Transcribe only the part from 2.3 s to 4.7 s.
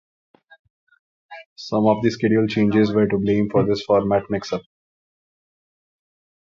changes were to blame for this format mix-up.